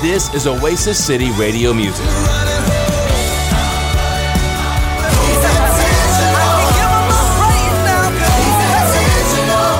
This 0.00 0.32
is 0.32 0.46
Oasis 0.46 1.04
City 1.04 1.32
Radio 1.32 1.74
Music. 1.74 2.06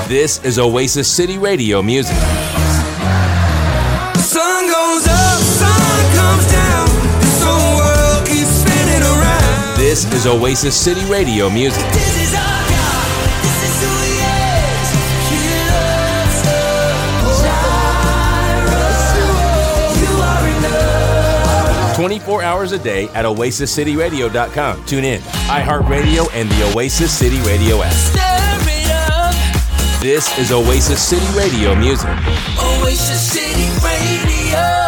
This 0.08 0.42
is 0.42 0.58
Oasis 0.58 1.06
City 1.06 1.38
Radio 1.38 1.82
Music. 1.82 2.16
Sun 4.16 4.66
goes 4.66 5.06
up, 5.06 5.38
sun 5.38 6.12
comes 6.16 6.50
down. 6.50 6.88
This 7.20 7.42
whole 7.44 7.76
world 7.78 8.26
keeps 8.26 8.48
spinning 8.48 9.02
around. 9.02 9.76
This 9.78 10.12
is 10.12 10.26
Oasis 10.26 10.74
City 10.74 11.04
Radio 11.08 11.48
Music. 11.48 11.84
24 22.18 22.42
hours 22.42 22.72
a 22.72 22.78
day 22.78 23.04
at 23.10 23.24
oasiscityradio.com. 23.24 24.84
Tune 24.86 25.04
in, 25.04 25.20
iHeartRadio, 25.20 26.28
and 26.34 26.50
the 26.50 26.72
Oasis 26.74 27.16
City 27.16 27.40
Radio 27.42 27.80
app. 27.82 27.94
This 30.00 30.36
is 30.38 30.50
Oasis 30.52 31.00
City 31.02 31.26
Radio 31.38 31.74
Music. 31.76 32.08
Oasis 32.58 33.32
City 33.32 33.68
Radio. 33.84 34.87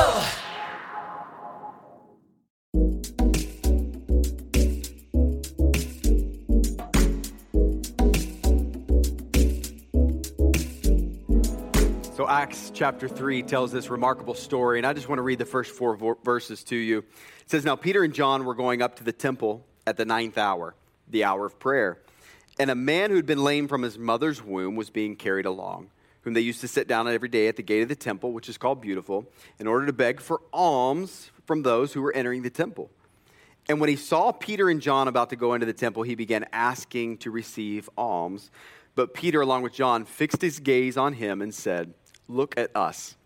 Acts 12.31 12.71
chapter 12.73 13.09
3 13.09 13.43
tells 13.43 13.73
this 13.73 13.91
remarkable 13.91 14.35
story, 14.35 14.79
and 14.79 14.87
I 14.87 14.93
just 14.93 15.09
want 15.09 15.19
to 15.19 15.23
read 15.25 15.41
the 15.41 15.45
first 15.45 15.73
four 15.73 15.97
verses 16.23 16.63
to 16.63 16.77
you. 16.77 16.99
It 16.99 17.51
says, 17.51 17.65
Now 17.65 17.75
Peter 17.75 18.05
and 18.05 18.15
John 18.15 18.45
were 18.45 18.55
going 18.55 18.83
up 18.83 18.95
to 18.99 19.05
the 19.05 19.11
temple 19.11 19.67
at 19.85 19.97
the 19.97 20.05
ninth 20.05 20.39
hour, 20.39 20.77
the 21.09 21.25
hour 21.25 21.45
of 21.45 21.59
prayer. 21.59 21.99
And 22.61 22.71
a 22.71 22.77
man 22.77 23.11
who'd 23.11 23.27
been 23.27 23.43
lame 23.43 23.67
from 23.67 23.83
his 23.83 23.99
mother's 23.99 24.45
womb 24.45 24.77
was 24.77 24.91
being 24.91 25.17
carried 25.17 25.45
along, 25.45 25.91
whom 26.23 26.35
they 26.35 26.41
used 26.41 26.61
to 26.61 26.69
sit 26.69 26.87
down 26.87 27.09
every 27.09 27.29
day 27.29 27.49
at 27.49 27.57
the 27.57 27.65
gate 27.65 27.83
of 27.83 27.89
the 27.89 27.97
temple, 27.97 28.31
which 28.31 28.49
is 28.49 28.57
called 28.57 28.81
Beautiful, 28.81 29.27
in 29.59 29.67
order 29.67 29.87
to 29.87 29.93
beg 29.93 30.21
for 30.21 30.41
alms 30.53 31.33
from 31.47 31.63
those 31.63 31.95
who 31.95 32.01
were 32.01 32.15
entering 32.15 32.43
the 32.43 32.49
temple. 32.51 32.93
And 33.69 33.81
when 33.81 33.89
he 33.89 33.97
saw 33.97 34.31
Peter 34.31 34.71
and 34.71 34.81
John 34.81 35.09
about 35.09 35.31
to 35.31 35.37
go 35.37 35.55
into 35.55 35.67
the 35.67 35.73
temple, 35.73 36.05
he 36.05 36.15
began 36.15 36.47
asking 36.53 37.19
to 37.19 37.33
receive 37.33 37.91
alms. 37.99 38.53
But 38.95 39.15
Peter, 39.15 39.41
along 39.41 39.63
with 39.63 39.73
John, 39.73 40.05
fixed 40.05 40.43
his 40.43 40.61
gaze 40.61 40.97
on 40.97 41.15
him 41.15 41.43
and 41.43 41.53
said, 41.53 41.93
Look 42.31 42.59
at 42.59 42.75
us. 42.77 43.17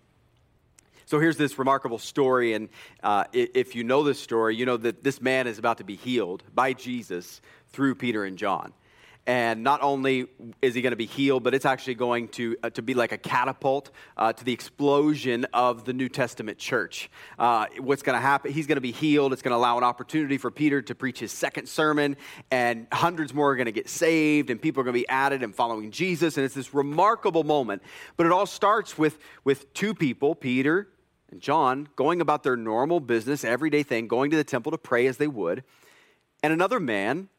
So 1.07 1.21
here's 1.21 1.37
this 1.37 1.59
remarkable 1.59 1.99
story, 1.99 2.55
and 2.55 2.71
uh, 3.03 3.25
if 3.33 3.75
you 3.77 3.85
know 3.85 4.03
this 4.03 4.19
story, 4.19 4.57
you 4.57 4.65
know 4.65 4.79
that 4.79 5.05
this 5.05 5.21
man 5.21 5.47
is 5.47 5.59
about 5.59 5.79
to 5.79 5.85
be 5.85 5.97
healed 5.97 6.43
by 6.55 6.73
Jesus 6.73 7.43
through 7.69 7.97
Peter 7.97 8.25
and 8.25 8.39
John. 8.39 8.73
And 9.27 9.63
not 9.63 9.83
only 9.83 10.27
is 10.61 10.75
he 10.75 10.83
going 10.83 10.93
to 10.93 10.97
be 10.97 11.07
healed, 11.07 11.45
but 11.45 11.55
it's 11.55 11.65
actually 11.65 11.95
going 11.95 12.29
to, 12.29 12.57
uh, 12.63 12.69
to 12.71 12.83
be 12.83 12.93
like 12.93 13.11
a 13.11 13.17
catapult 13.17 13.91
uh, 14.19 14.35
to 14.35 14.45
the 14.45 14.53
explosion 14.53 15.47
of 15.55 15.87
the 15.87 15.95
New 15.95 16.11
Testament 16.11 16.59
church. 16.59 17.11
Uh, 17.39 17.67
what's 17.79 18.03
going 18.03 18.17
to 18.17 18.21
happen? 18.21 18.53
He's 18.53 18.67
going 18.67 18.77
to 18.77 18.83
be 18.83 18.93
healed. 18.93 19.33
It's 19.33 19.41
going 19.41 19.53
to 19.53 19.57
allow 19.57 19.79
an 19.79 19.85
opportunity 19.85 20.37
for 20.37 20.51
Peter 20.51 20.83
to 20.83 20.95
preach 20.95 21.21
his 21.21 21.33
second 21.33 21.71
sermon, 21.71 22.19
and 22.51 22.87
hundreds 22.93 23.33
more 23.33 23.53
are 23.53 23.57
going 23.57 23.65
to 23.65 23.73
get 23.73 23.89
saved, 23.89 24.51
and 24.51 24.61
people 24.61 24.83
are 24.83 24.85
going 24.85 24.95
to 24.95 25.01
be 25.01 25.09
added 25.09 25.43
and 25.43 25.55
following 25.55 25.91
Jesus. 25.91 26.37
And 26.37 26.45
it's 26.45 26.55
this 26.55 26.75
remarkable 26.75 27.45
moment. 27.45 27.83
But 28.19 28.27
it 28.27 28.33
all 28.33 28.47
starts 28.47 28.99
with, 28.99 29.19
with 29.43 29.73
two 29.73 29.95
people, 29.95 30.35
Peter 30.35 30.89
and 31.31 31.41
John, 31.41 31.89
going 31.97 32.21
about 32.21 32.43
their 32.43 32.57
normal 32.57 33.01
business, 33.01 33.43
everyday 33.43 33.85
thing, 33.85 34.07
going 34.07 34.31
to 34.33 34.37
the 34.37 34.45
temple 34.45 34.73
to 34.73 34.79
pray 34.79 35.07
as 35.07 35.17
they 35.17 35.29
would, 35.29 35.65
and 36.43 36.53
another 36.53 36.79
man 36.79 37.31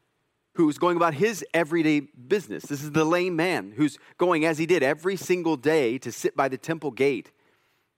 who's 0.55 0.77
going 0.77 0.97
about 0.97 1.13
his 1.13 1.45
everyday 1.53 1.99
business. 1.99 2.63
This 2.63 2.81
is 2.81 2.91
the 2.91 3.05
lame 3.05 3.35
man 3.35 3.73
who's 3.75 3.97
going 4.17 4.45
as 4.45 4.57
he 4.57 4.65
did 4.65 4.83
every 4.83 5.17
single 5.17 5.57
day 5.57 5.97
to 5.99 6.11
sit 6.11 6.35
by 6.35 6.47
the 6.47 6.57
temple 6.57 6.91
gate 6.91 7.31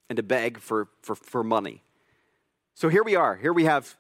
and 0.10 0.18
to 0.18 0.24
beg 0.24 0.58
for, 0.60 0.88
for, 1.02 1.16
for 1.16 1.44
money. 1.44 1.84
So 2.74 2.90
here 2.90 3.04
we 3.04 3.16
are. 3.16 3.36
Here 3.36 3.54
we 3.54 3.66
have 3.66 3.96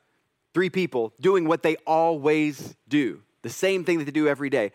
three 0.53 0.69
people 0.69 1.13
doing 1.21 1.47
what 1.47 1.61
they 1.61 1.75
always 1.85 2.75
do, 2.87 3.21
the 3.43 3.49
same 3.49 3.83
thing 3.83 3.99
that 3.99 4.05
they 4.05 4.11
do 4.11 4.27
every 4.27 4.49
day. 4.49 4.71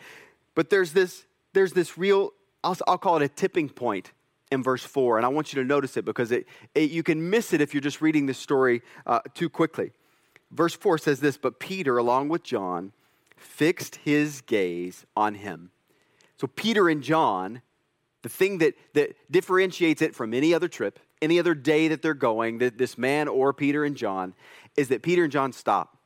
But 0.55 0.71
there's 0.71 0.93
this, 0.93 1.25
there's 1.53 1.73
this 1.73 1.99
real, 1.99 2.33
I'll, 2.62 2.77
I'll 2.87 2.99
call 2.99 3.17
it 3.17 3.23
a 3.23 3.29
tipping 3.29 3.69
point 3.69 4.12
in 4.53 4.62
verse 4.62 4.85
4, 4.85 5.17
and 5.17 5.27
I 5.27 5.29
want 5.29 5.53
you 5.53 5.61
to 5.61 5.67
notice 5.67 5.97
it 5.97 6.05
because 6.05 6.31
it, 6.31 6.47
it, 6.75 6.91
you 6.91 7.03
can 7.03 7.31
miss 7.31 7.53
it 7.53 7.61
if 7.61 7.75
you're 7.75 7.81
just 7.81 8.01
reading 8.01 8.27
this 8.27 8.39
story 8.39 8.83
uh, 9.06 9.21
too 9.35 9.49
quickly. 9.49 9.91
Verse 10.53 10.75
4 10.75 10.99
says 10.99 11.21
this 11.21 11.37
But 11.37 11.59
Peter, 11.59 11.97
along 11.97 12.29
with 12.29 12.43
John, 12.45 12.93
fixed 13.37 13.97
his 13.97 14.41
gaze 14.41 15.06
on 15.16 15.34
him. 15.34 15.70
So, 16.37 16.47
Peter 16.47 16.88
and 16.88 17.03
John, 17.03 17.62
the 18.22 18.28
thing 18.28 18.59
that, 18.59 18.75
that 18.94 19.16
differentiates 19.31 20.03
it 20.03 20.15
from 20.15 20.34
any 20.34 20.54
other 20.54 20.69
trip, 20.69 20.98
any 21.20 21.38
other 21.38 21.54
day 21.54 21.88
that 21.88 22.03
they're 22.03 22.15
going, 22.15 22.59
that 22.59 22.78
this 22.78 22.98
man 22.98 23.28
or 23.28 23.53
Peter 23.53 23.84
and 23.84 23.97
John, 23.97 24.34
is 24.76 24.88
that 24.88 25.03
Peter 25.03 25.25
and 25.25 25.32
John 25.32 25.53
stop 25.53 25.97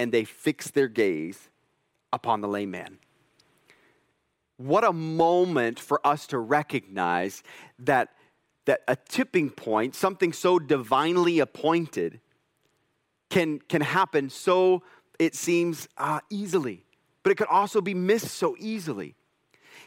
and 0.00 0.12
they 0.12 0.24
fix 0.24 0.70
their 0.70 0.88
gaze 0.88 1.48
upon 2.12 2.40
the 2.40 2.48
lame 2.48 2.70
man. 2.70 2.98
What 4.56 4.84
a 4.84 4.92
moment 4.92 5.78
for 5.78 6.04
us 6.04 6.26
to 6.28 6.38
recognize 6.38 7.42
that, 7.78 8.10
that 8.64 8.80
a 8.88 8.96
tipping 8.96 9.50
point, 9.50 9.94
something 9.94 10.32
so 10.32 10.58
divinely 10.58 11.38
appointed, 11.38 12.20
can, 13.30 13.60
can 13.60 13.82
happen 13.82 14.30
so, 14.30 14.82
it 15.18 15.34
seems, 15.34 15.88
uh, 15.96 16.20
easily, 16.30 16.84
but 17.22 17.30
it 17.30 17.36
could 17.36 17.48
also 17.48 17.80
be 17.80 17.94
missed 17.94 18.28
so 18.28 18.56
easily. 18.58 19.14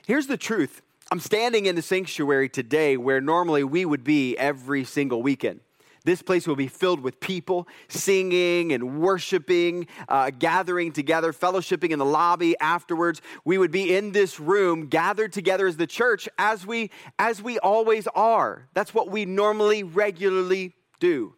Here's 0.05 0.27
the 0.27 0.37
truth 0.37 0.81
I'm 1.11 1.19
standing 1.19 1.65
in 1.65 1.75
the 1.75 1.81
sanctuary 1.81 2.47
today 2.47 2.95
where 2.95 3.19
normally 3.19 3.63
we 3.63 3.83
would 3.83 4.03
be 4.03 4.37
every 4.37 4.83
single 4.85 5.21
weekend. 5.21 5.59
This 6.03 6.21
place 6.23 6.47
will 6.47 6.55
be 6.55 6.67
filled 6.67 6.99
with 6.99 7.19
people 7.19 7.67
singing 7.87 8.71
and 8.71 8.99
worshiping, 8.99 9.87
uh, 10.09 10.31
gathering 10.31 10.93
together, 10.93 11.31
fellowshipping 11.31 11.91
in 11.91 11.99
the 11.99 12.05
lobby 12.05 12.55
afterwards. 12.59 13.21
We 13.45 13.57
would 13.57 13.71
be 13.71 13.95
in 13.95 14.11
this 14.11 14.39
room 14.39 14.87
gathered 14.87 15.31
together 15.31 15.67
as 15.67 15.77
the 15.77 15.85
church 15.85 16.27
as 16.39 16.65
we 16.65 16.89
as 17.19 17.41
we 17.41 17.59
always 17.59 18.07
are. 18.15 18.67
That's 18.73 18.93
what 18.93 19.11
we 19.11 19.25
normally 19.25 19.83
regularly 19.83 20.73
do. 20.99 21.35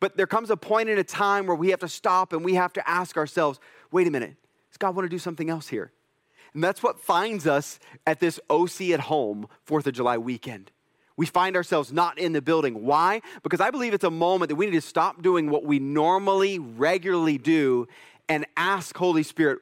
But 0.00 0.16
there 0.16 0.26
comes 0.26 0.50
a 0.50 0.56
point 0.56 0.88
in 0.88 0.98
a 0.98 1.04
time 1.04 1.46
where 1.46 1.56
we 1.56 1.70
have 1.70 1.80
to 1.80 1.88
stop 1.88 2.32
and 2.32 2.44
we 2.44 2.54
have 2.54 2.72
to 2.72 2.88
ask 2.88 3.16
ourselves, 3.16 3.60
wait 3.92 4.06
a 4.06 4.10
minute, 4.10 4.34
does 4.70 4.78
God 4.78 4.96
want 4.96 5.04
to 5.04 5.10
do 5.10 5.18
something 5.18 5.50
else 5.50 5.68
here? 5.68 5.92
And 6.54 6.64
that's 6.64 6.82
what 6.82 6.98
finds 6.98 7.46
us 7.46 7.78
at 8.06 8.18
this 8.18 8.40
OC 8.48 8.90
at 8.90 9.00
home 9.00 9.46
4th 9.68 9.86
of 9.86 9.92
July 9.92 10.18
weekend. 10.18 10.70
We 11.16 11.26
find 11.26 11.54
ourselves 11.54 11.92
not 11.92 12.18
in 12.18 12.32
the 12.32 12.40
building. 12.40 12.86
Why? 12.86 13.20
Because 13.42 13.60
I 13.60 13.70
believe 13.70 13.92
it's 13.92 14.04
a 14.04 14.10
moment 14.10 14.48
that 14.48 14.56
we 14.56 14.66
need 14.66 14.72
to 14.72 14.80
stop 14.80 15.22
doing 15.22 15.50
what 15.50 15.64
we 15.64 15.78
normally, 15.78 16.58
regularly 16.58 17.36
do 17.36 17.86
and 18.28 18.46
ask 18.56 18.96
Holy 18.96 19.22
Spirit, 19.22 19.58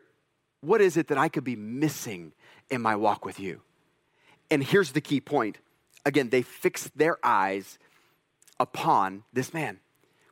what 0.61 0.81
is 0.81 0.97
it 0.97 1.09
that 1.09 1.19
I 1.19 1.29
could 1.29 1.45
be 1.45 1.57
missing 1.57 2.33
in 2.71 2.81
my 2.81 2.95
walk 2.95 3.25
with 3.25 3.41
you? 3.41 3.61
And 4.51 4.63
here's 4.63 4.93
the 4.93 5.01
key 5.01 5.21
point. 5.21 5.59
Again, 6.05 6.31
they 6.31 6.43
fixed 6.43 6.97
their 6.97 7.19
eyes 7.25 7.79
upon 8.61 9.25
this 9.33 9.53
man. 9.53 9.81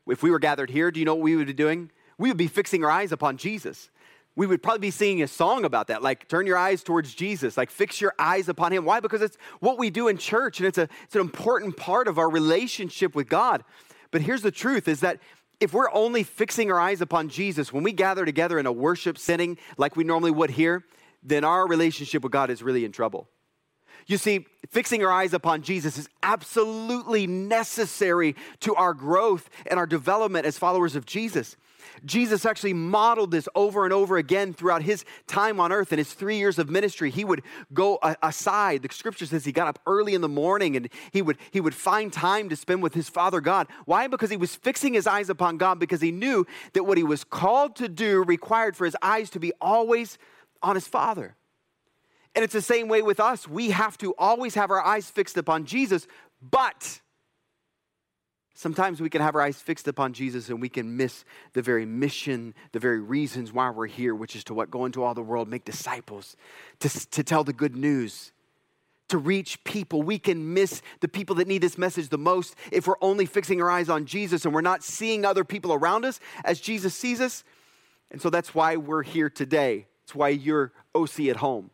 If 0.06 0.22
we 0.22 0.31
were 0.31 0.39
gathered 0.39 0.71
here, 0.71 0.91
do 0.91 1.00
you 1.00 1.06
know 1.06 1.15
what 1.15 1.22
we 1.22 1.37
would 1.37 1.47
be 1.47 1.53
doing? 1.53 1.91
We 2.19 2.28
would 2.28 2.37
be 2.37 2.47
fixing 2.47 2.84
our 2.84 2.91
eyes 2.91 3.12
upon 3.12 3.37
Jesus. 3.37 3.91
We 4.37 4.47
would 4.47 4.62
probably 4.62 4.81
be 4.81 4.91
singing 4.91 5.22
a 5.22 5.28
song 5.28 5.65
about 5.65 5.87
that, 5.89 6.03
like 6.03 6.28
turn 6.28 6.47
your 6.47 6.59
eyes 6.59 6.83
towards 6.83 7.15
Jesus, 7.15 7.56
like 7.56 7.71
fix 7.71 8.00
your 8.00 8.15
eyes 8.19 8.49
upon 8.49 8.72
him. 8.72 8.84
Why? 8.84 9.00
Because 9.00 9.22
it's 9.22 9.39
what 9.61 9.78
we 9.78 9.89
do 9.89 10.09
in 10.09 10.19
church 10.19 10.61
and 10.61 10.67
it's, 10.67 10.78
a, 10.78 10.89
it's 11.05 11.15
an 11.15 11.22
important 11.22 11.77
part 11.77 12.06
of 12.06 12.19
our 12.19 12.28
relationship 12.28 13.15
with 13.15 13.28
God. 13.28 13.65
But 14.11 14.21
here's 14.21 14.43
the 14.43 14.50
truth 14.50 14.88
is 14.88 15.00
that 15.00 15.20
if 15.58 15.73
we're 15.73 15.91
only 15.91 16.23
fixing 16.23 16.70
our 16.70 16.79
eyes 16.79 17.00
upon 17.00 17.31
Jesus 17.31 17.73
when 17.73 17.82
we 17.82 17.93
gather 17.93 18.26
together 18.26 18.59
in 18.59 18.67
a 18.67 18.73
worship 18.73 19.17
setting 19.17 19.56
like 19.79 19.97
we 19.97 20.05
normally 20.05 20.31
would 20.31 20.50
here, 20.50 20.85
then 21.23 21.43
our 21.43 21.67
relationship 21.67 22.23
with 22.23 22.32
God 22.32 22.50
is 22.50 22.62
really 22.62 22.85
in 22.85 22.93
trouble. 22.93 23.29
You 24.06 24.19
see, 24.19 24.47
fixing 24.70 25.05
our 25.05 25.11
eyes 25.11 25.35
upon 25.35 25.62
Jesus 25.62 25.99
is 25.99 26.08
absolutely 26.23 27.26
necessary 27.26 28.37
to 28.61 28.75
our 28.76 28.94
growth 28.94 29.50
and 29.67 29.79
our 29.79 29.87
development 29.87 30.47
as 30.47 30.56
followers 30.56 30.94
of 30.94 31.06
Jesus. 31.06 31.56
Jesus 32.05 32.44
actually 32.44 32.73
modeled 32.73 33.31
this 33.31 33.49
over 33.55 33.85
and 33.85 33.93
over 33.93 34.17
again 34.17 34.53
throughout 34.53 34.82
his 34.82 35.05
time 35.26 35.58
on 35.61 35.73
earth 35.73 35.93
and 35.93 35.99
his 35.99 36.12
three 36.12 36.37
years 36.37 36.58
of 36.58 36.69
ministry. 36.69 37.11
He 37.11 37.25
would 37.25 37.43
go 37.73 37.99
aside. 38.23 38.82
The 38.82 38.93
scripture 38.93 39.26
says 39.26 39.44
he 39.44 39.53
got 39.53 39.69
up 39.69 39.81
early 39.87 40.14
in 40.14 40.20
the 40.20 40.29
morning 40.29 40.76
and 40.76 40.88
he 41.12 41.23
would, 41.23 41.38
he 41.50 41.61
would 41.61 41.75
find 41.75 42.12
time 42.12 42.49
to 42.49 42.56
spend 42.56 42.82
with 42.82 42.94
his 42.94 43.09
Father 43.09 43.41
God. 43.41 43.67
Why? 43.87 44.06
Because 44.06 44.31
he 44.31 44.37
was 44.37 44.55
fixing 44.55 44.94
his 44.94 45.06
eyes 45.06 45.31
upon 45.31 45.56
God 45.56 45.79
because 45.79 46.00
he 46.00 46.12
knew 46.12 46.47
that 46.75 46.85
what 46.85 46.99
he 46.99 47.05
was 47.05 47.25
called 47.25 47.76
to 47.76 47.88
do 47.88 48.23
required 48.23 48.76
for 48.76 48.85
his 48.85 48.97
eyes 49.02 49.31
to 49.31 49.41
be 49.41 49.52
always 49.61 50.19
on 50.62 50.75
his 50.75 50.87
Father. 50.87 51.35
And 52.37 52.44
it's 52.44 52.53
the 52.53 52.62
same 52.62 52.87
way 52.87 53.03
with 53.03 53.19
us. 53.19 53.49
We 53.49 53.71
have 53.71 53.99
to 53.99 54.15
always 54.19 54.55
have 54.55 54.71
our 54.71 54.81
eyes 54.81 55.11
fixed 55.11 55.37
upon 55.37 55.65
Jesus, 55.65 56.06
but 56.41 57.00
Sometimes 58.59 59.03
we 59.03 59.11
can 59.11 59.21
have 59.21 59.35
our 59.35 59.43
eyes 59.43 59.61
fixed 59.61 59.87
upon 59.87 60.15
Jesus 60.15 60.49
and 60.49 60.62
we 60.62 60.71
can 60.71 60.97
miss 60.97 61.27
the 61.53 61.61
very 61.61 61.85
mission, 61.85 62.55
the 62.73 62.79
very 62.79 63.00
reasons 63.00 63.53
why 63.53 63.69
we're 63.69 63.87
here, 63.87 64.15
which 64.15 64.35
is 64.35 64.44
to 64.44 64.55
what? 64.55 64.71
Go 64.71 64.87
into 64.87 65.05
all 65.05 65.12
the 65.12 65.21
world, 65.21 65.47
make 65.47 65.67
disciples, 65.67 66.38
to, 66.81 66.88
to 67.11 67.23
tell 67.23 67.44
the 67.44 67.53
good 67.53 67.77
news, 67.77 68.33
to 69.09 69.19
reach 69.19 69.62
people. 69.65 70.03
We 70.03 70.19
can 70.19 70.55
miss 70.55 70.81
the 71.00 71.06
people 71.06 71.37
that 71.37 71.47
need 71.47 71.61
this 71.61 71.77
message 71.77 72.09
the 72.09 72.17
most 72.17 72.55
if 72.73 72.87
we're 72.87 72.94
only 73.03 73.27
fixing 73.27 73.61
our 73.61 73.71
eyes 73.71 73.91
on 73.91 74.06
Jesus 74.06 74.47
and 74.47 74.55
we're 74.55 74.62
not 74.62 74.83
seeing 74.83 75.27
other 75.27 75.44
people 75.44 75.75
around 75.75 76.06
us 76.06 76.19
as 76.43 76.59
Jesus 76.59 76.94
sees 76.94 77.21
us. 77.21 77.44
And 78.11 78.23
so 78.23 78.31
that's 78.31 78.55
why 78.55 78.77
we're 78.77 79.03
here 79.03 79.29
today. 79.29 79.87
It's 80.05 80.15
why 80.15 80.31
you're 80.31 80.73
OC 80.94 81.27
at 81.29 81.37
home. 81.37 81.71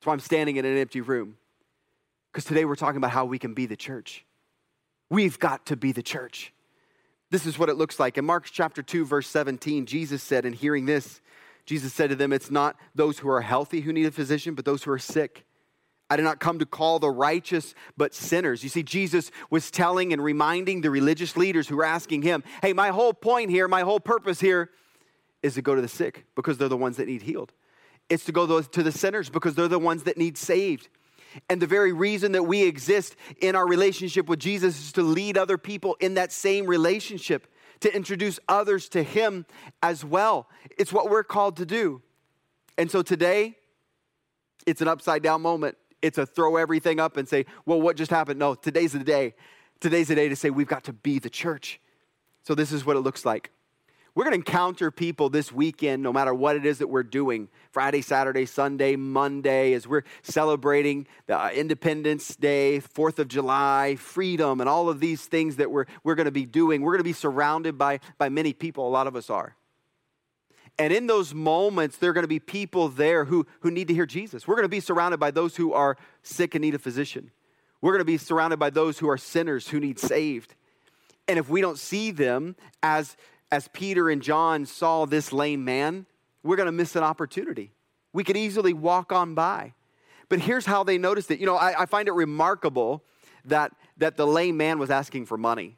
That's 0.00 0.06
why 0.06 0.12
I'm 0.14 0.20
standing 0.20 0.56
in 0.56 0.64
an 0.64 0.78
empty 0.78 1.02
room. 1.02 1.36
Because 2.32 2.46
today 2.46 2.64
we're 2.64 2.74
talking 2.74 2.96
about 2.96 3.10
how 3.10 3.26
we 3.26 3.38
can 3.38 3.52
be 3.52 3.66
the 3.66 3.76
church. 3.76 4.24
We've 5.10 5.38
got 5.38 5.66
to 5.66 5.76
be 5.76 5.92
the 5.92 6.02
church. 6.02 6.54
This 7.30 7.44
is 7.44 7.58
what 7.58 7.68
it 7.68 7.76
looks 7.76 8.00
like. 8.00 8.16
In 8.16 8.24
Mark 8.24 8.46
chapter 8.50 8.82
2, 8.82 9.04
verse 9.04 9.26
17, 9.26 9.84
Jesus 9.84 10.22
said, 10.22 10.46
and 10.46 10.54
hearing 10.54 10.86
this, 10.86 11.20
Jesus 11.66 11.92
said 11.92 12.08
to 12.08 12.16
them, 12.16 12.32
It's 12.32 12.50
not 12.50 12.76
those 12.94 13.18
who 13.18 13.28
are 13.28 13.42
healthy 13.42 13.82
who 13.82 13.92
need 13.92 14.06
a 14.06 14.10
physician, 14.10 14.54
but 14.54 14.64
those 14.64 14.84
who 14.84 14.90
are 14.90 14.98
sick. 14.98 15.44
I 16.08 16.16
did 16.16 16.22
not 16.22 16.40
come 16.40 16.58
to 16.60 16.66
call 16.66 16.98
the 16.98 17.10
righteous, 17.10 17.74
but 17.98 18.14
sinners. 18.14 18.62
You 18.62 18.70
see, 18.70 18.82
Jesus 18.82 19.30
was 19.50 19.70
telling 19.70 20.14
and 20.14 20.24
reminding 20.24 20.80
the 20.80 20.90
religious 20.90 21.36
leaders 21.36 21.68
who 21.68 21.76
were 21.76 21.84
asking 21.84 22.22
him, 22.22 22.42
Hey, 22.62 22.72
my 22.72 22.88
whole 22.88 23.12
point 23.12 23.50
here, 23.50 23.68
my 23.68 23.82
whole 23.82 24.00
purpose 24.00 24.40
here 24.40 24.70
is 25.42 25.54
to 25.54 25.62
go 25.62 25.74
to 25.74 25.82
the 25.82 25.88
sick 25.88 26.24
because 26.34 26.56
they're 26.56 26.68
the 26.68 26.76
ones 26.76 26.96
that 26.96 27.06
need 27.06 27.20
healed. 27.20 27.52
It's 28.10 28.24
to 28.24 28.32
go 28.32 28.60
to 28.60 28.82
the 28.82 28.92
sinners 28.92 29.30
because 29.30 29.54
they're 29.54 29.68
the 29.68 29.78
ones 29.78 30.02
that 30.02 30.18
need 30.18 30.36
saved. 30.36 30.88
And 31.48 31.62
the 31.62 31.66
very 31.66 31.92
reason 31.92 32.32
that 32.32 32.42
we 32.42 32.64
exist 32.64 33.14
in 33.40 33.54
our 33.54 33.66
relationship 33.66 34.28
with 34.28 34.40
Jesus 34.40 34.78
is 34.80 34.92
to 34.92 35.02
lead 35.02 35.38
other 35.38 35.56
people 35.56 35.96
in 36.00 36.14
that 36.14 36.32
same 36.32 36.66
relationship, 36.66 37.46
to 37.80 37.94
introduce 37.94 38.40
others 38.48 38.88
to 38.90 39.04
Him 39.04 39.46
as 39.80 40.04
well. 40.04 40.48
It's 40.76 40.92
what 40.92 41.08
we're 41.08 41.22
called 41.22 41.56
to 41.58 41.66
do. 41.66 42.02
And 42.76 42.90
so 42.90 43.02
today, 43.02 43.56
it's 44.66 44.80
an 44.80 44.88
upside 44.88 45.22
down 45.22 45.40
moment. 45.40 45.76
It's 46.02 46.18
a 46.18 46.26
throw 46.26 46.56
everything 46.56 46.98
up 46.98 47.16
and 47.16 47.28
say, 47.28 47.46
well, 47.64 47.80
what 47.80 47.96
just 47.96 48.10
happened? 48.10 48.40
No, 48.40 48.54
today's 48.54 48.92
the 48.92 48.98
day. 48.98 49.34
Today's 49.80 50.08
the 50.08 50.14
day 50.16 50.28
to 50.28 50.36
say 50.36 50.50
we've 50.50 50.66
got 50.66 50.84
to 50.84 50.92
be 50.92 51.18
the 51.18 51.30
church. 51.30 51.80
So 52.42 52.54
this 52.54 52.72
is 52.72 52.84
what 52.84 52.96
it 52.96 53.00
looks 53.00 53.24
like. 53.24 53.50
We're 54.14 54.24
going 54.24 54.32
to 54.32 54.38
encounter 54.38 54.90
people 54.90 55.30
this 55.30 55.52
weekend, 55.52 56.02
no 56.02 56.12
matter 56.12 56.34
what 56.34 56.56
it 56.56 56.66
is 56.66 56.78
that 56.78 56.88
we're 56.88 57.04
doing 57.04 57.48
Friday, 57.70 58.02
Saturday, 58.02 58.44
Sunday, 58.44 58.96
Monday, 58.96 59.72
as 59.72 59.86
we're 59.86 60.02
celebrating 60.22 61.06
the 61.26 61.38
uh, 61.38 61.50
Independence 61.50 62.34
Day, 62.34 62.80
4th 62.80 63.20
of 63.20 63.28
July, 63.28 63.94
freedom, 63.96 64.60
and 64.60 64.68
all 64.68 64.88
of 64.88 64.98
these 64.98 65.24
things 65.26 65.56
that 65.56 65.70
we're, 65.70 65.86
we're 66.02 66.16
going 66.16 66.24
to 66.24 66.32
be 66.32 66.44
doing. 66.44 66.82
We're 66.82 66.92
going 66.92 67.00
to 67.00 67.04
be 67.04 67.12
surrounded 67.12 67.78
by, 67.78 68.00
by 68.18 68.28
many 68.28 68.52
people. 68.52 68.88
A 68.88 68.90
lot 68.90 69.06
of 69.06 69.14
us 69.14 69.30
are. 69.30 69.54
And 70.76 70.92
in 70.92 71.06
those 71.06 71.32
moments, 71.32 71.98
there 71.98 72.10
are 72.10 72.14
going 72.14 72.24
to 72.24 72.28
be 72.28 72.40
people 72.40 72.88
there 72.88 73.26
who, 73.26 73.46
who 73.60 73.70
need 73.70 73.86
to 73.88 73.94
hear 73.94 74.06
Jesus. 74.06 74.48
We're 74.48 74.56
going 74.56 74.64
to 74.64 74.68
be 74.68 74.80
surrounded 74.80 75.20
by 75.20 75.30
those 75.30 75.54
who 75.54 75.72
are 75.72 75.96
sick 76.22 76.56
and 76.56 76.62
need 76.62 76.74
a 76.74 76.78
physician. 76.80 77.30
We're 77.80 77.92
going 77.92 78.00
to 78.00 78.04
be 78.06 78.18
surrounded 78.18 78.58
by 78.58 78.70
those 78.70 78.98
who 78.98 79.08
are 79.08 79.18
sinners 79.18 79.68
who 79.68 79.78
need 79.78 80.00
saved. 80.00 80.56
And 81.28 81.38
if 81.38 81.48
we 81.48 81.60
don't 81.60 81.78
see 81.78 82.10
them 82.10 82.56
as 82.82 83.16
as 83.50 83.68
Peter 83.68 84.10
and 84.10 84.22
John 84.22 84.64
saw 84.66 85.06
this 85.06 85.32
lame 85.32 85.64
man, 85.64 86.06
we're 86.42 86.56
going 86.56 86.66
to 86.66 86.72
miss 86.72 86.96
an 86.96 87.02
opportunity. 87.02 87.72
We 88.12 88.24
could 88.24 88.36
easily 88.36 88.72
walk 88.72 89.12
on 89.12 89.34
by. 89.34 89.74
But 90.28 90.40
here's 90.40 90.66
how 90.66 90.84
they 90.84 90.98
noticed 90.98 91.30
it. 91.30 91.40
You 91.40 91.46
know, 91.46 91.56
I, 91.56 91.82
I, 91.82 91.86
find 91.86 92.06
it 92.08 92.12
remarkable 92.12 93.04
that, 93.44 93.72
that 93.96 94.16
the 94.16 94.26
lame 94.26 94.56
man 94.56 94.78
was 94.78 94.90
asking 94.90 95.26
for 95.26 95.36
money. 95.36 95.76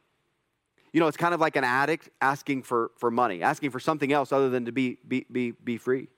You 0.92 1.00
know, 1.00 1.06
it's 1.06 1.16
kind 1.16 1.32
of 1.32 1.40
like 1.40 1.56
an 1.56 1.64
addict 1.64 2.10
asking 2.20 2.64
for, 2.64 2.90
for 2.98 3.10
money, 3.10 3.42
asking 3.42 3.70
for 3.70 3.80
something 3.80 4.12
else 4.12 4.30
other 4.30 4.50
than 4.50 4.66
to 4.66 4.72
be, 4.72 4.98
be, 5.08 5.24
be, 5.32 5.52
be 5.52 5.78
free. 5.78 6.08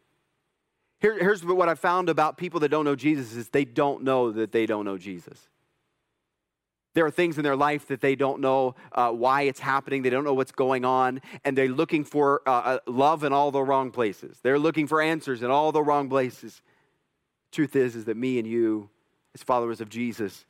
Here, 1.01 1.17
here's 1.17 1.45
what 1.45 1.69
I 1.69 1.75
found 1.75 2.09
about 2.09 2.37
people 2.37 2.61
that 2.61 2.71
don't 2.71 2.85
know 2.85 2.97
Jesus 2.97 3.35
is 3.35 3.51
they 3.51 3.65
don't 3.65 4.03
know 4.03 4.33
that 4.33 4.51
they 4.51 4.67
don't 4.67 4.85
know 4.85 4.99
Jesus. 4.99 5.49
There 6.95 7.05
are 7.05 7.11
things 7.11 7.37
in 7.39 7.45
their 7.45 7.57
life 7.57 7.89
that 7.89 8.01
they 8.01 8.15
don't 8.15 8.41
know 8.41 8.77
uh, 8.93 9.11
why 9.11 9.43
it's 9.43 9.61
happening. 9.61 10.03
They 10.03 10.11
don't 10.11 10.25
know 10.25 10.35
what's 10.35 10.53
going 10.53 10.85
on. 10.85 11.21
And 11.45 11.59
they're 11.59 11.69
looking 11.69 12.05
for 12.05 12.41
uh, 12.47 12.51
uh, 12.51 12.79
love 12.87 13.25
in 13.25 13.33
all 13.33 13.51
the 13.51 13.63
wrong 13.63 13.91
places. 13.91 14.39
They're 14.43 14.59
looking 14.59 14.87
for 14.87 15.03
answers 15.03 15.43
in 15.43 15.51
all 15.51 15.73
the 15.73 15.83
wrong 15.83 16.09
places. 16.09 16.63
Truth 17.51 17.77
is, 17.77 17.97
is 17.97 18.05
that 18.07 18.17
me 18.17 18.39
and 18.39 18.47
you, 18.47 18.89
as 19.35 19.43
followers 19.43 19.81
of 19.81 19.89
Jesus, 19.89 20.47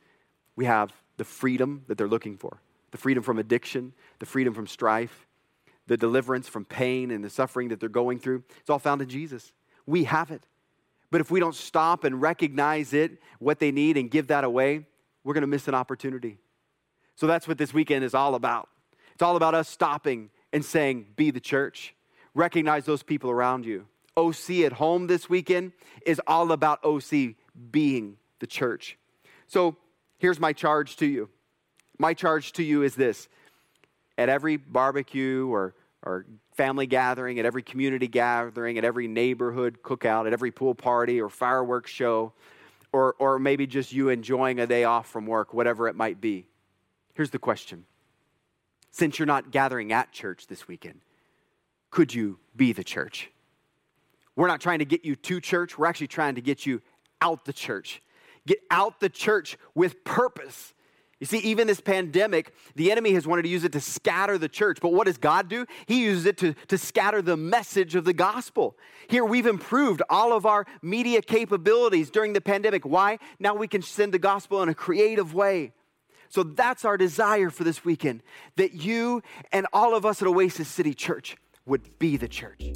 we 0.55 0.65
have 0.65 0.93
the 1.17 1.25
freedom 1.25 1.83
that 1.87 1.97
they're 1.97 2.07
looking 2.07 2.37
for 2.37 2.61
the 2.91 3.01
freedom 3.01 3.21
from 3.21 3.39
addiction, 3.39 3.91
the 4.19 4.25
freedom 4.25 4.53
from 4.53 4.65
strife, 4.65 5.27
the 5.85 5.97
deliverance 5.97 6.47
from 6.47 6.63
pain 6.63 7.11
and 7.11 7.21
the 7.25 7.29
suffering 7.29 7.67
that 7.67 7.77
they're 7.77 7.89
going 7.89 8.19
through. 8.19 8.41
It's 8.61 8.69
all 8.69 8.79
found 8.79 9.01
in 9.01 9.09
Jesus. 9.09 9.51
We 9.85 10.05
have 10.05 10.31
it. 10.31 10.45
But 11.11 11.19
if 11.19 11.29
we 11.29 11.41
don't 11.41 11.55
stop 11.55 12.05
and 12.05 12.21
recognize 12.21 12.93
it, 12.93 13.21
what 13.39 13.59
they 13.59 13.71
need, 13.71 13.97
and 13.97 14.09
give 14.09 14.27
that 14.27 14.45
away, 14.45 14.85
we're 15.25 15.33
going 15.33 15.41
to 15.41 15.47
miss 15.47 15.67
an 15.67 15.75
opportunity. 15.75 16.37
So 17.15 17.27
that's 17.27 17.47
what 17.47 17.57
this 17.57 17.73
weekend 17.73 18.05
is 18.05 18.13
all 18.13 18.35
about. 18.35 18.69
It's 19.13 19.23
all 19.23 19.35
about 19.35 19.55
us 19.55 19.67
stopping 19.67 20.29
and 20.53 20.63
saying, 20.63 21.07
Be 21.17 21.31
the 21.31 21.41
church. 21.41 21.93
Recognize 22.33 22.85
those 22.85 23.03
people 23.03 23.31
around 23.31 23.65
you. 23.65 23.87
OC 24.15 24.51
at 24.65 24.73
home 24.73 25.07
this 25.07 25.29
weekend 25.29 25.73
is 26.05 26.21
all 26.27 26.51
about 26.51 26.83
OC 26.85 27.35
being 27.71 28.17
the 28.39 28.47
church. 28.47 28.97
So 29.47 29.75
here's 30.19 30.39
my 30.39 30.53
charge 30.53 30.95
to 30.97 31.05
you. 31.05 31.29
My 31.97 32.13
charge 32.13 32.53
to 32.53 32.63
you 32.63 32.83
is 32.83 32.95
this 32.95 33.27
at 34.17 34.29
every 34.29 34.57
barbecue 34.57 35.47
or, 35.47 35.75
or 36.03 36.25
family 36.53 36.87
gathering, 36.87 37.39
at 37.39 37.45
every 37.45 37.63
community 37.63 38.07
gathering, 38.07 38.77
at 38.77 38.83
every 38.83 39.07
neighborhood 39.07 39.79
cookout, 39.81 40.27
at 40.27 40.33
every 40.33 40.51
pool 40.51 40.75
party 40.75 41.21
or 41.21 41.29
fireworks 41.29 41.91
show, 41.91 42.33
or, 42.95 43.13
or 43.19 43.39
maybe 43.39 43.67
just 43.67 43.91
you 43.91 44.07
enjoying 44.07 44.57
a 44.61 44.65
day 44.65 44.85
off 44.85 45.09
from 45.09 45.25
work, 45.25 45.53
whatever 45.53 45.89
it 45.89 45.97
might 45.97 46.21
be. 46.21 46.47
Here's 47.13 47.29
the 47.29 47.39
question 47.39 47.83
Since 48.91 49.19
you're 49.19 49.25
not 49.25 49.51
gathering 49.51 49.91
at 49.91 50.13
church 50.13 50.47
this 50.47 50.65
weekend, 50.65 51.01
could 51.91 52.13
you 52.13 52.39
be 52.55 52.71
the 52.71 52.85
church? 52.85 53.29
We're 54.37 54.47
not 54.47 54.61
trying 54.61 54.79
to 54.79 54.85
get 54.85 55.03
you 55.03 55.17
to 55.17 55.41
church, 55.41 55.77
we're 55.77 55.87
actually 55.87 56.07
trying 56.07 56.35
to 56.35 56.41
get 56.41 56.65
you 56.65 56.81
out 57.21 57.43
the 57.43 57.51
church. 57.51 58.01
Get 58.47 58.59
out 58.71 59.01
the 59.01 59.09
church 59.09 59.57
with 59.73 60.05
purpose 60.05 60.73
you 61.19 61.25
see, 61.25 61.37
even 61.39 61.67
this 61.67 61.79
pandemic, 61.79 62.53
the 62.75 62.91
enemy 62.91 63.13
has 63.13 63.25
wanted 63.25 63.43
to 63.43 63.47
use 63.47 63.63
it 63.63 63.71
to 63.71 63.79
scatter 63.79 64.37
the 64.37 64.49
church. 64.49 64.79
But 64.81 64.91
what 64.91 65.05
does 65.05 65.17
God 65.17 65.47
do? 65.47 65.65
He 65.85 66.03
uses 66.03 66.25
it 66.25 66.37
to, 66.39 66.53
to 66.67 66.77
scatter 66.77 67.21
the 67.21 67.37
message 67.37 67.95
of 67.95 68.03
the 68.03 68.13
gospel. 68.13 68.77
Here, 69.07 69.23
we've 69.23 69.45
improved 69.45 70.01
all 70.09 70.33
of 70.33 70.45
our 70.45 70.65
media 70.81 71.21
capabilities 71.21 72.09
during 72.09 72.33
the 72.33 72.41
pandemic. 72.41 72.85
Why? 72.85 73.19
Now 73.39 73.55
we 73.55 73.67
can 73.67 73.81
send 73.81 74.13
the 74.13 74.19
gospel 74.19 74.61
in 74.61 74.67
a 74.67 74.75
creative 74.75 75.33
way. 75.33 75.71
So 76.27 76.43
that's 76.43 76.83
our 76.83 76.97
desire 76.97 77.49
for 77.49 77.63
this 77.63 77.85
weekend 77.85 78.21
that 78.57 78.73
you 78.73 79.23
and 79.53 79.67
all 79.71 79.95
of 79.95 80.05
us 80.05 80.21
at 80.21 80.27
Oasis 80.27 80.67
City 80.67 80.93
Church 80.93 81.37
would 81.65 81.97
be 81.97 82.17
the 82.17 82.27
church. 82.27 82.73